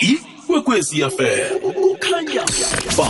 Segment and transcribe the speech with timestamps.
[0.00, 2.42] ikwekwesiafela kukhanya
[2.96, 3.04] ba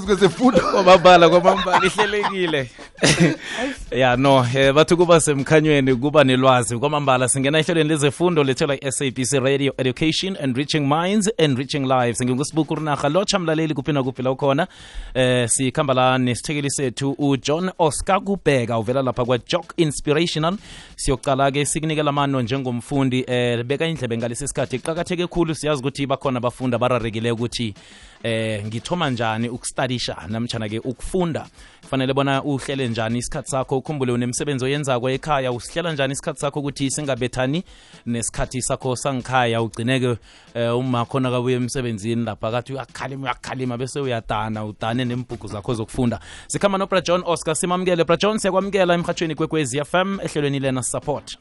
[0.00, 1.86] kwesifundo kwamambala kwamambala.
[1.86, 2.70] Ihlelekile
[3.90, 4.46] ya no.
[4.54, 6.78] Eh, bathi kuba semkhanyweni kuba nelwazi.
[6.78, 12.22] Kwamambala singena ehlelweni lezefundo lethelwa i-sabc radio education and reaching minds enriching lives.
[12.22, 14.66] Ngingusibuku rinarha lotsha mlaleli kuphi nakuphi la ukhona.
[15.14, 20.56] Eh sikhamba la nesithekeli sethu ujohn oscar kubheka uvela lapha kwa-jock inspirational.
[20.96, 24.78] Siyoqala-ke sikunikela mano njengomfundi eh beka indlebe ngalesi sikhathi.
[24.78, 27.74] Qakatheke khulu siyazi ukuthi bakhona abafundi abararekile ukuthi
[28.22, 31.46] eh ngithoma njani ukustadisha namtshana-ke ukufunda.
[31.82, 33.78] Kufanele bona uhlele njani isikhathi sakho?
[33.78, 37.64] Ukhumbule unemsebenzi oyenzako ekhaya usihlela njani isikhathi sakho ukuthi singabethani
[38.06, 39.62] nesikhathi sakho sangikhaya?
[39.62, 40.18] Ugcineke
[40.54, 46.20] um uma khona kabuye emsebenzini lapha kathi uyakhalima uyakhalima bese uyadana udane nembhuku zakho zokufunda.
[46.46, 48.04] Sikhamba nobra john oscar simamukele.
[48.04, 51.38] Bra john siyakwamukela emhatshweni f fm ehlelweni lena support.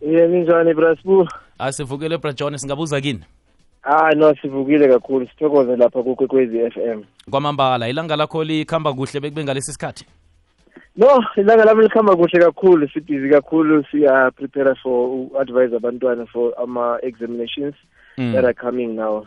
[0.00, 1.28] Ye ninjani brasbu?
[1.58, 3.20] asivukile bra john singabuza kini?
[3.82, 5.26] Ah no sivukile kakhulu.
[5.28, 7.04] Sithokoze lapha kukwekwezi m.
[7.30, 10.04] Kwamambala ilanga lakho likhamba kuhle bekube ngalesi sikhathi
[10.96, 16.98] No, ilanga lami likhamba kuhle kakhulu sibhizi kakhulu siya prepare for advise abantwana for ama
[17.02, 17.74] examinations
[18.18, 18.32] Mm.
[18.32, 19.26] that are coming now.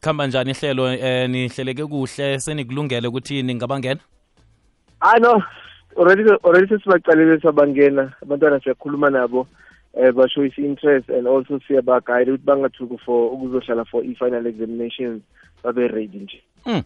[0.00, 4.00] khamba njani ihlelo eh, nihleleke kuhle senikulungele ukuthi ningabangena
[5.00, 5.42] Ah no,
[5.96, 9.46] already already sesibacalele sabangena abantwana siyakhuluma nabo
[9.94, 15.22] eh basho is interest and also siyabaguide ukuthi bangathuki for ukuzohlala for i-final examinations
[15.64, 16.42] babe ready nje.
[16.66, 16.82] Mm.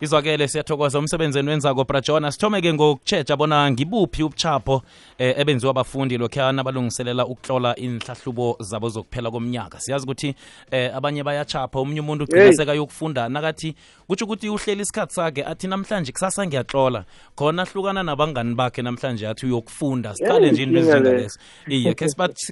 [0.00, 0.98] izwakele siyathokoza.
[0.98, 4.82] Umsebenzeni wenzako brajona sithome-ke ngokutshetsha bona ngibuphi ubuchapho
[5.18, 9.80] eh, ebenziwa abafundi lokhuyana abalungiselela ukuhlola inhlahlubo zabo zokuphela komnyaka.
[9.80, 10.34] Siyazi ukuthi
[10.70, 13.74] eh, abanye bayachapha omunye umuntu ugcina sekayokufunda nakathi
[14.06, 17.04] kutsho ukuthi uhleli isikhathi sakhe athi namhlanje kusasa ngiyatlola.
[17.36, 20.14] Khona ahlukana nabangani bakhe namhlanje athi uyokufunda.
[20.14, 21.76] Siqale nje into ezinjengaleso le.
[21.76, 21.94] iye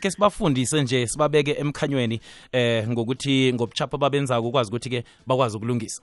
[0.01, 2.21] ke sibafundise nje sibabeke emkhanyweni
[2.53, 6.03] eh ngokuthi ngobuchapho babenzako ukwazi ukuthi-ke bakwazi ukulungisa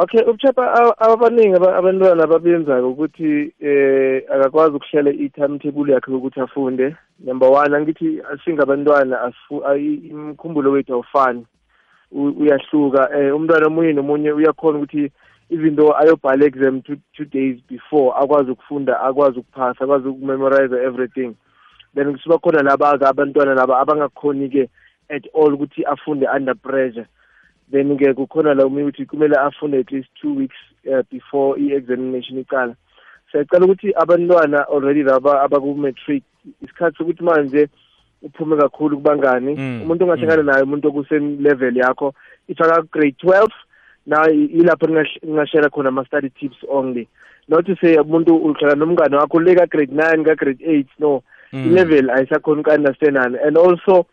[0.00, 6.96] Okay, ubuchapha a- abaningi aba- abantwana babenzayo ukuthi eh akakwazi ukuhlela i-timetable yakhe ukuthi afunde.
[7.18, 11.46] Number 1 angithi singabantwana asifu ayi- imkhumbulo wethu awufani.
[12.12, 15.10] U- Uyahluka eh umntwana omunye nomunye uyakhona ukuthi
[15.50, 21.34] even though ayobhala exam two, two days before akwazi ukufunda akwazi ukuphasa akwazi ukumemorize everything
[21.94, 24.68] then kusuka khona laba abantwana laba abangakhoni ke
[25.08, 27.06] at all ukuthi afunde under pressure
[27.70, 30.56] then ke kukhona la umuntu ukuthi kumele afunde at least two weeks
[30.86, 32.74] uh, before i-examination iqala.
[33.32, 36.22] Siyacala ukuthi abantwana already laba abaku-matric
[36.62, 37.68] isikhathi sokuthi manje
[38.22, 39.54] uphume kakhulu kubangani.
[39.54, 42.14] Mm, umuntu ongahlangana naye umuntu okuse-level yakho
[42.48, 43.52] ifaka grade twelve
[44.06, 47.08] na ilapho ningashare khona ama-study tips only.
[47.48, 51.22] Not to say umuntu uhlala nomngane wakho le ka-grade nine ka-grade eight no.
[51.52, 51.66] Mm.
[51.66, 53.38] i-level ayisakhona uku-understandana.
[53.46, 54.06] And also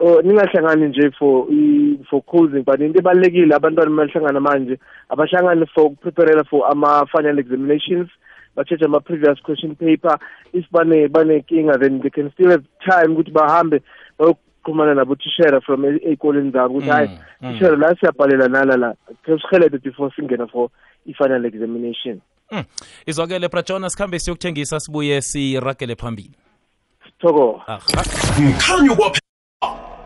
[0.00, 5.84] oh, ningahlangani nje for i- for causing but into ebalulekile abantwana mahlangana manje abahlangani for
[5.84, 8.08] ukupreparela for ama-final examinations
[8.56, 10.18] ba-check ama-previous question paper.
[10.52, 13.80] If bane banenkinga then they can still have time ukuthi bahambe
[14.18, 17.10] bayoqhumana nabotishera from e- ey'koleni zabo ukuthi Mm, hayi
[17.42, 17.52] mm.
[17.52, 20.68] tishera la siyabhalela nala la khe sihelede before singena for
[21.06, 22.20] i-final examination.
[22.52, 22.64] Mm.
[23.06, 26.30] izwakele brajona sikhambe siyokuthengisa sibuye siragele phambili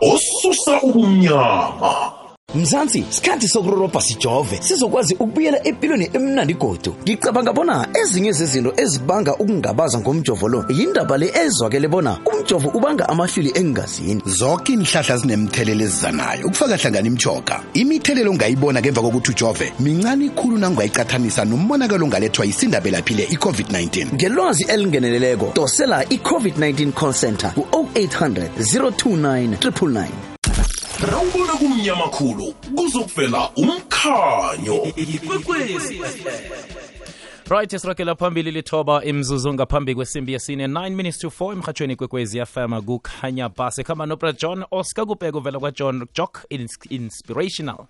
[0.04, 2.23] Osso Salgunhama!
[2.54, 4.58] Mzansi sikhathi sokurorobha sijove.
[4.62, 6.94] Sizokwazi ukubuyela empilweni emnandi godu.
[7.02, 13.52] Ngicabanga bona ezinye zezinto ezibanga ukungabaza ngomjovo lo yindaba le ezwakele bona umjovo ubanga amahlwili
[13.54, 14.22] engazini.
[14.26, 16.46] Zonke inhlahla zinemthelelo ezizanayo.
[16.46, 24.14] Ukufaka hlangana imchoga imithelelo ongayibona ngemva kokuthi ujove mincane ikhulu nangungayicathanisa nombonakalo ongalethwa yisindabelaphile i-covid-19
[24.14, 30.33] ngelwazi elingeneleleko dosela i-covid-19 call center ku-0800 029 999
[31.12, 34.84] rawubona kumnyama khulu kuzokuvela umkhanyo.
[34.96, 36.00] Ikwekwezi
[37.50, 42.82] right siragela phambili lithoba imzuzu ngaphambi kwesimbi yesine 9 minutes to 4 emhatshweni kwekwezi fm
[42.82, 46.46] kukhanya basi khamba nobra john oscar kubheka uvela kwajohn jock
[46.90, 47.86] inspirational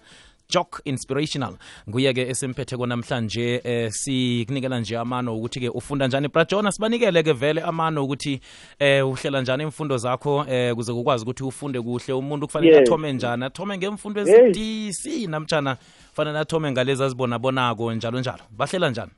[0.51, 1.55] jock inspirational.
[1.89, 6.29] Nguye-ke esimphetheko namhlanje eh, sikunikela nje amano ukuthi-ke ufunda njani.
[6.29, 8.41] Brajona sibanikele-ke vele amano ukuthi
[8.79, 12.13] eh, uhlela njani imfundo zakho eh, kuze kukwazi ukuthi ufunde kuhle.
[12.15, 12.89] Umuntu kufanele Yes.
[12.89, 13.45] athome njani?
[13.45, 14.35] Athome ngemfundo Hey.
[14.35, 15.77] ezidisi namtshana
[16.13, 18.39] fanele athome ngalezi azibonabonako njalo njalo.
[18.51, 19.11] Bahlela njani?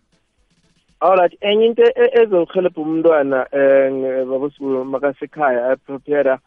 [1.01, 6.39] Alright enye into e- ezohelebha umntwana um babosibu makasekhaya aprepare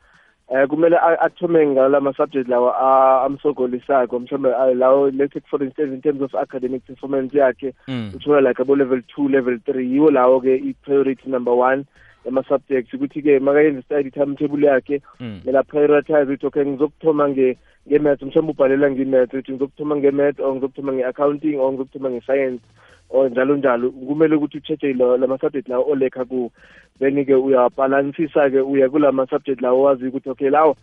[0.51, 5.47] eh kumele a- athome ngala ma subject lawa a- amsogolisako mhlawumbe ah, lawo let's take
[5.49, 8.11] for instance in terms of academic performance yakhe Mm.
[8.15, 11.83] uthola like abo level 2 level 3 yiwo lawo ke i priority number 1
[12.25, 15.41] yama-subjects ukuthi-ke makayenza i-study timetable yakhe Mm.
[15.45, 17.57] mela prioritize ukuthi okay ngizokuthoma nge
[17.89, 22.61] nge-maths mhlawumbe ubhalela nge-maths ukuthi ngizokuthoma nge-maths or ngizokuthoma nge-accounting or ngizokuthoma nge-science
[23.09, 26.51] or njalo njalo kumele ukuthi ucheche lama-subject lawo olekha kuwo.
[26.99, 30.75] Then-ke uyabhalansisa-ke uya kulama-subject lawo waziyo ukuthi okay lawo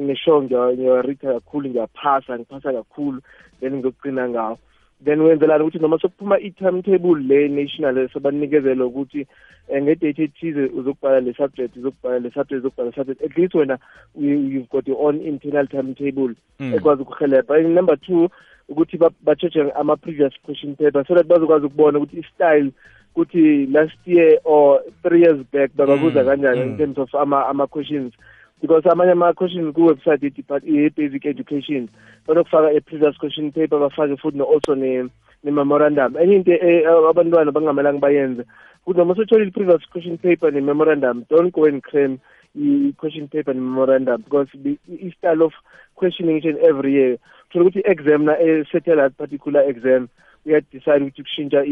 [0.00, 3.20] ngisho ngiyawarita kakhulu ngiyaphasa ngiphasa kakhulu
[3.60, 4.58] then ngizokugcina ngawo.
[5.04, 9.26] Then wenzelani ukuthi noma sokuphuma i-timetable le national sebanikezela ukuthi
[9.68, 13.22] eh, ngedate ethize uzokubhala le subject uzokubhala le subject uzokubhala le subject.
[13.22, 13.78] At least wena
[14.16, 16.74] you- you've got your own internal timetable Mm.
[16.74, 18.28] ekwazi ukuhelebha and number two
[18.68, 22.70] ukuthi ba- ba-cheche ama-previous question paper so that bazokwazi ukubona ukuthi i-style
[23.16, 26.70] ukuthi last year or three years back bababuza Mm, kanjani mm.
[26.70, 28.12] in terms of ama- ama-questions.
[28.60, 31.88] Because amanye ama-questions ku-website ye-depart- ye-basic education.
[32.26, 35.08] Banokufaka a-previous question paper bafake futhi no- also ne-
[35.44, 36.16] ne-memorandum.
[36.16, 38.42] Enye into eh, abantwana bangamelanga bayenze
[38.86, 42.18] ukuthi noma sotholile i-previous question paper ne-memorandum don't go and cram
[42.56, 44.76] i-question paper ne-memorandum because the
[45.06, 45.52] i-style of
[45.94, 47.18] questioning each and every year.
[47.52, 50.08] Thola ukuthi i-exam na esethe that particular exam
[50.46, 51.64] uyadecide ukuthi kushintsha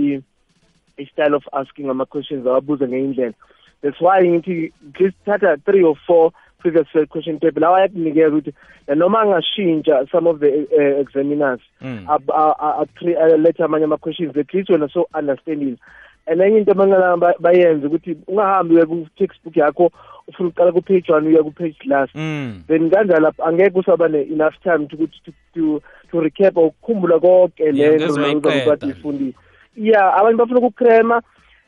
[0.96, 3.32] i-style of asking ama-questions awabuze ngenye indlela
[3.82, 8.52] that's why ngithi just thatha three or four previous uh, question paper lawa ayakunikeza ukuthi
[8.96, 12.06] noma angashintsha some of the uh, examiners Mm.
[13.18, 15.76] alethe amanye ama-questions at least wena so understandile
[16.26, 19.90] and enye into abangalanga ba- bayenze ukuthi ungahambi uye ku-textbook yakho
[20.28, 22.62] ufuna uqala ku-page one uya ku-page last Mm.
[22.68, 27.74] then kanjalo angeke usaba ne-enough time to, to, to, to recap or ukukhumbula konke Yeah,
[27.74, 28.48] le ngeze nto wayiqeda.
[28.50, 29.32] uzokwazi uyifundile
[29.76, 31.22] ya abanye bafuna ukukrema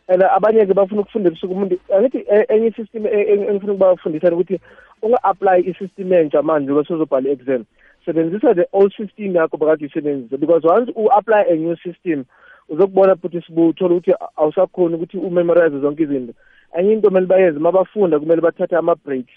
[0.09, 4.61] and abanye-ke bafuna ukufunda ebusuku umuntu angithi eh, enye system engifuna ukubafundisa ukuthi
[5.03, 7.65] unga-apply i-system entsha manje bese uzobhala i-exam
[8.05, 12.25] sebenzisa the old system yakho bakade uyisebenzisa because once u-apply a new system
[12.69, 16.33] uzokubona futhi sibu uthola ukuthi awusakhoni ukuthi umemorize zonke izinto.
[16.79, 19.33] Enye into kumele bayenze uma bafunda kumele bathathe ama-breaks.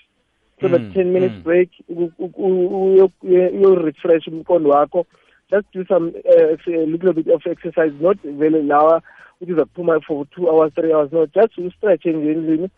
[0.62, 1.44] So that Mm, 10 minutes mm.
[1.44, 1.69] break
[3.57, 5.06] uyo-refresh umqondo wakho.
[5.50, 9.01] Just do some uh, a little bit of exercise not vele lawa
[9.42, 12.69] ukuthi uzakuphuma for two hours three hours no just ustretch nje endlini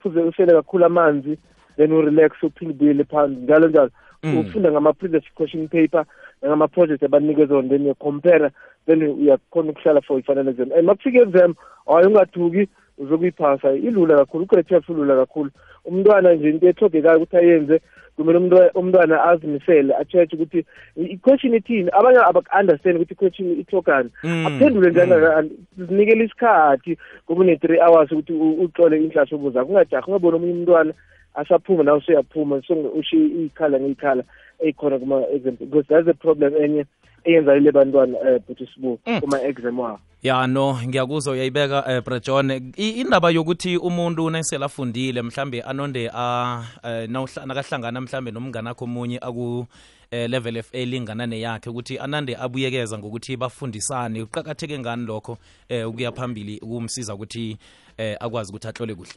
[0.00, 1.38] phuze usele kakhulu amanzi
[1.76, 3.90] then urelax uphinde ubuyele phansi njalo njalo.
[4.22, 4.38] Mm.
[4.38, 6.04] ufunda ngama-previous question paper
[6.42, 8.50] nangama-project abanikeza wona then uyacompare
[8.86, 10.72] then uyakhona ukuhlala for i-final exam.
[10.76, 11.54] And makufika i-exam
[11.86, 12.68] hayi ungathuki
[12.98, 13.72] uzokuyiphasa.
[13.72, 15.50] Ilula kakhulu ugrade twelve ulula kakhulu.
[15.84, 17.80] Umntwana nje into ethogekayo ukuthi ayenze
[18.16, 20.64] kumele umntwa- umntwana azimisele a-cheche ukuthi
[20.96, 21.90] i-question ithini.
[21.92, 28.60] Abanye abaku-understand ukuthi i-question ihlogani Mm, aphendule njani zinikele isikhathi ngoba une-three hours ukuthi u-
[28.64, 30.92] utlole inhlashubo zakho ungajahi ungaboni omunye umntwana
[31.40, 34.24] asaphuma nawe useyaphuma so ushiye iy'khala ngey'khala
[34.66, 36.84] ey'khona kuma-exam because that's the problem enye
[37.24, 39.20] eyenzayo bantwana um but sibu Mm.
[39.20, 39.98] kuma-exam wabo.
[40.22, 48.00] Ya no ngiyakuzwa uyayibeka eh, brejon indaba yokuthi umuntu naselafundile mhlambe anonde a uh, nakahlangana
[48.00, 49.66] mhlambe nomnganakho omunye aku
[50.10, 54.24] eh, level f elingana neyakhe ukuthi anande abuyekeza ngokuthi bafundisane.
[54.24, 55.38] Kuqakatheke ngani lokho
[55.68, 57.56] eh, ukuya phambili ukumsiza ukuthi
[57.98, 59.12] eh, akwazi ukuthi ahlole kuhle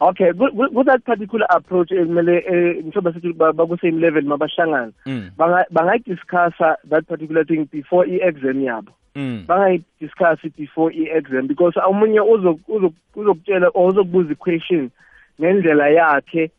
[0.00, 4.92] okay ku- ku- ku that particular approach ekumele eh, mhlobo sithi ba- bakuse-same level mabahlangana
[5.06, 5.30] Mm.
[5.36, 9.44] Banga- bangayidiscussa that particular thing before i-exam yabo Mm.
[9.46, 14.90] bangayidiscuss before i-exam because omunye uzo- uzo- uzokutshela or uzokubuza i-question
[15.40, 16.50] ngendlela yakhe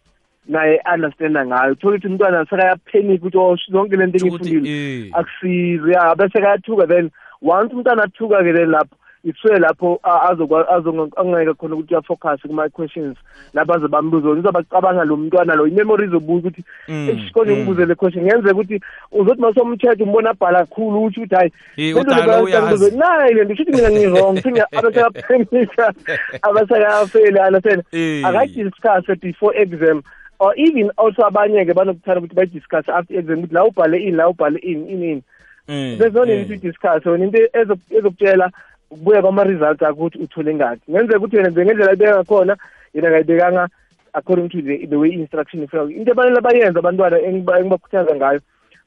[0.47, 5.09] naye understanda ngayo uthola ukuthi umntwana sekayapanic ukuthi oh zonke le nto Ukuthi, engiyifundile eh.
[5.13, 7.09] akusize ya bese kayathuka then
[7.41, 13.17] once umntwana athuka-ke then lapho ithwe lapho a- azokwa- azonge- angeke khona ukuthi uyafocus kuma-questions
[13.53, 17.61] lapho aze bambuze wona uzabacabanga lo mntwana lo imemory izobuya ukuthi Mm, esikoleni mm.
[17.61, 18.79] ngibuze le question ngenzeka ukuthi
[19.11, 22.51] uzothi masomthetho umbona abhala kakhulu utsho ukuthi hayi Eh, lento udala le uyazi.
[22.51, 25.93] bayangibuza, nayi le nto shuthi mina ngi-wrong Sengiyabona abasakaphemisha
[26.41, 28.25] abasakafeli understand Eh.
[28.25, 30.01] akayidiscusse before exam
[30.39, 34.59] or even also abanye-ke banokuthanda ukuthi bayidiscusse after exam ukuthi la ubhale ini la ubhale
[34.59, 35.23] ini ini ini
[35.67, 36.27] Mm, there's no eh.
[36.27, 38.51] need to discuss wena into ezo- ezokutshela
[38.91, 42.57] ukubuya kwama-results akho ukuthi uthole ngakhi ngenzeka ukuthi wena nje ngendlela ayibeka ngakhona
[42.93, 43.67] yena akayibekanga
[44.13, 48.39] according to the, the way instruction ifika into efanele bayenze abantwana engiba- engibakhuthaza ngayo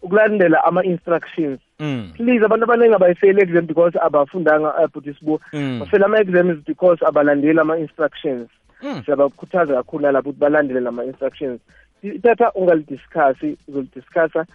[0.02, 2.11] ukulandela ama-instructions Mm.
[2.16, 5.80] please abantu abaningi abayifeli exam because abafundanga uh, but sibu Mm.
[5.80, 8.49] bafela ama-exams because abalandeli ama-instructions
[8.82, 9.02] Mm.
[9.04, 11.61] siyabakhuthaza kakhulu nalapho ukuthi balandele lama-instructions
[12.02, 14.46] ithatha ungalidiscusssi uzolidiscussa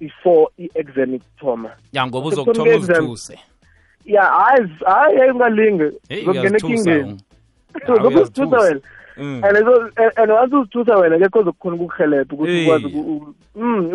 [0.00, 3.04] before i-exam ikuthoma ya ngoba Ukuthi uzokuthoma kuthome exam.
[3.10, 3.38] uzithuse
[4.06, 5.92] ya hayi hayi hayi ungalinge
[6.24, 7.16] zokungena ekingeni
[7.86, 8.80] zokuzithusa wena
[9.16, 9.56] and
[10.16, 12.86] and once uzithusa wena ke koze kukhona ukuthi ukwazi
[13.54, 13.90] um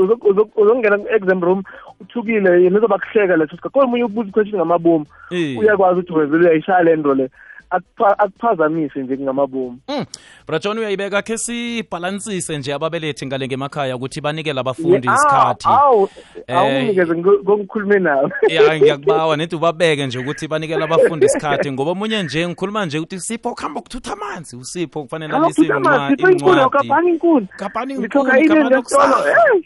[0.56, 1.64] uzokungena ku-exam room
[2.00, 6.96] uthukile yena uzoba kuhleka leso sikhathi omunye ubuza i-question ngamabomu uyakwazi ukuthi wezele uyayishaya le
[6.96, 7.30] nto le
[7.70, 10.06] akuphazamise nje ngamabomu Mm.
[10.48, 15.68] Brajon uyayibeka khe sibhalansise nje ababelethi ngale ngemakhaya ukuthi banikele abafundi isikhathi.
[15.68, 16.10] awu
[16.48, 22.24] Eh, awunginikeze ngokukhulume nawe ya ngiyakubawa nedi ubabeke nje ukuthi banikele abafundi isikhathi ngoba omunye
[22.24, 24.56] nje ngikhuluma nje ukuthi sipho kuhamba ukuthutha amanzi.
[24.56, 27.48] Usipho kufanele alise Awuthutha sipho inkuni kapani inkuni.
[27.58, 29.62] Kapani ngithoka ile ngesitolo hey!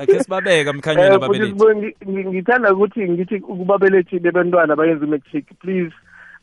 [0.00, 1.52] Akhe sibabeka mkhanyweni Eh, ababelethi.
[1.58, 5.92] futhi ngi- ngi- ngithanda ukuthi ngithi kubabelethi bebantwana bayenza umatric please.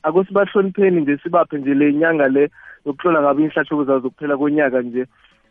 [0.03, 2.49] Akusibahlonipheni nje sibaphe nje le nyanga le
[2.85, 5.05] yokuhlola ngabo inhlahlubo zazo zokuphela konyaka nje.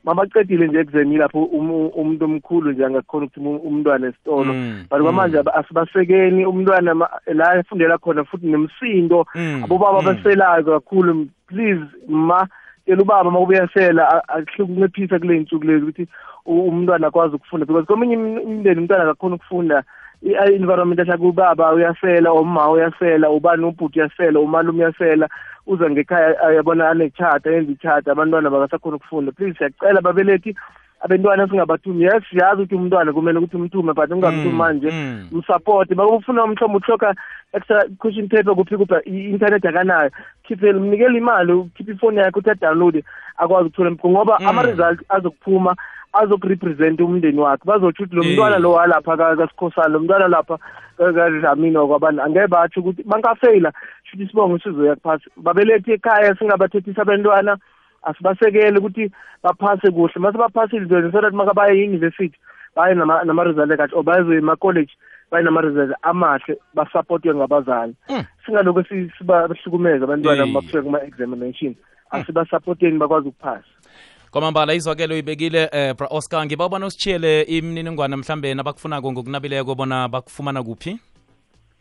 [0.05, 4.53] Mabaqedile nje ekuzeni lapho um- umuntu omkhulu nje angakhona ukuthi um- umntwana esitolo.
[4.53, 9.27] Mm, but kwamanje aba- asibasekeni umntwana ma- la efundela khona futhi nemsindo.
[9.35, 10.07] Mm, abobaba mm.
[10.07, 12.47] baselayo kakhulu please ma
[12.87, 16.07] tela ubaba uma ubuyasela akuhlukunciphisa kule nsuku lezi ukuthi
[16.47, 19.85] u- umntwana akwazi ukufunda because kweminye im- imindeni umntwana akakhona ukufunda.
[20.23, 25.29] I-environment ahlala kubaba uyasela uma uyasela ubani ubhuti uyasela umalume uyasela
[25.67, 30.55] uza ngekhaya ayabona anechata yenza ichata abantwana bakasakhona ukufunda please siyacela babelethi
[31.01, 35.29] abantwana singabathumi yes siyazi ukuthi umntwana kumele ukuthi umthume but ungamthumi Mm, manje mm.
[35.33, 37.15] msupport bakufuna mhlawumbe uhloka
[37.53, 40.11] extra question paper kuphi kupha i-internet akanayo
[40.43, 43.05] khiphele mnikele imali ukhiphe ifoni yakhe ukuthi adownload
[43.37, 44.49] akwazi ukuthola impuku ngoba Mm.
[44.49, 45.77] ama-result azokuphuma
[46.13, 47.65] azokurepresenta umndeni wakhe.
[47.65, 48.31] Bazotsho ukuthi lo Eh.
[48.33, 50.59] mntwana lo walapha ka- kasikhosana lo mntwana lapha
[50.99, 53.73] ka- kadlamini wakwabani angeke batsho ukuthi bankafeyila
[54.05, 57.57] shuthi isibongo sizoya kuphasi babelethi ekhaya singabathethisa abantwana.
[58.03, 59.11] Asibasekele ukuthi
[59.43, 60.19] baphase kuhle.
[60.19, 62.35] Mase baphasile then so that makabaye e-university
[62.77, 64.91] baye nama- nama-result kahle or baye ema-college
[65.31, 67.95] baye nama-result amahle basupportwe ngabazali.
[68.11, 68.25] Mm.
[68.47, 70.53] singalokho si- sibahlukumeza abantwana Eh.
[70.55, 71.75] bakufika kuma-examination.
[72.11, 73.65] Asibasupporteni bakwazi ukuphasa.
[74.33, 80.63] Kwamambala izwakelo uyibekile eh bra oscar ngiba ubona usitshiyele imininingwane mhlambe nabakufunako ngokunabileko bona bakufumana
[80.63, 80.99] kuphi?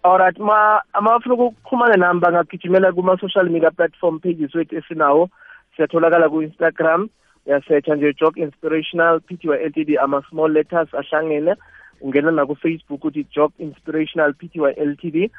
[0.03, 5.29] Alright ma amafuna ukuxhumana nami bangagijimela kuma-social media platform pages wethu esinawo.
[5.75, 7.09] Siyatholakala ku-instagram
[7.45, 11.55] uyasetha nje jog inspirational p t y l t d ama-small letters ahlangene.
[12.01, 15.31] Ungena nakufacebook uthi jog inspirational p t y l t d.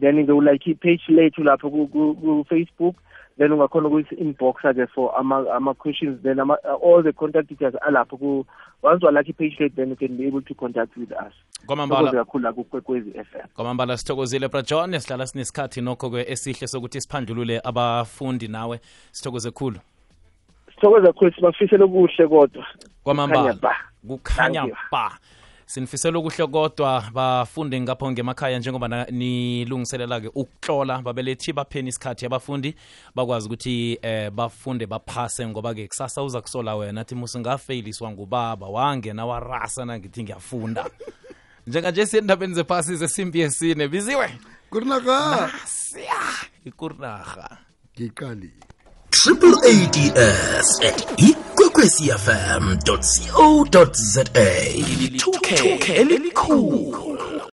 [0.00, 2.96] Then ngewulike ipage lethu lapho kufacebook ku- ku-facebook
[3.38, 8.46] then ungakhona ukuyisi-inboxa-ke for ama- ama-questions then ama, all the contact details alapho ku
[8.82, 11.32] once i-page late then you can be able to contact with us.
[11.66, 12.12] Kwamambala.
[12.12, 13.48] Kakhulu la kukwekwezi f m.
[13.54, 18.80] Kwamambala sithokozile bra john sihlala sinesikhathi nokho-ke esihle sokuthi siphandlulule abafundi nawe.
[19.12, 19.78] Sithokoze khulu.
[20.74, 22.66] Sithokoze kakhulu sibafisele okuhle kodwa.
[23.04, 23.76] Kwamambala.
[24.08, 25.18] Kukhanya ba.
[25.66, 31.02] Sinifisela okuhle kodwa bafunde ngapho ngemakhaya njengoba nilungiselela-ke ukuhlola.
[31.02, 32.74] Babelethi bapheni isikhathi abafundi
[33.14, 37.00] bakwazi ukuthi eh bafunde baphase ngoba-ke kusasa uza kusola wena.
[37.00, 40.86] Athi musingafeyiliswa ngubaba wangena warasa nangithi ngiyafunda.
[41.66, 44.30] Njenganje siyendabeni zephasi zesimbi yesine biziwe?
[44.70, 46.22] Kurinaka siya
[46.64, 47.58] ikurinaha
[47.94, 48.66] ngiqalile
[49.10, 51.45] triple ads
[51.76, 54.24] kwekwecfm co za
[55.04, 57.15] ithuke elikhulu